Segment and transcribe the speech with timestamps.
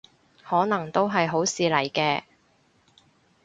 [0.41, 2.23] 可能都係好事嚟嘅